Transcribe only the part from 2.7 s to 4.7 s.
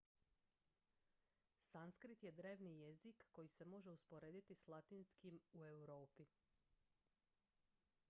jezik koji se može usporediti s